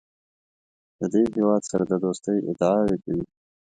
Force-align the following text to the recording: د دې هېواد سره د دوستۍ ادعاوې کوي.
د 0.99 1.01
دې 1.13 1.23
هېواد 1.35 1.61
سره 1.71 1.83
د 1.87 1.93
دوستۍ 2.03 2.37
ادعاوې 2.49 2.95
کوي. 3.03 3.25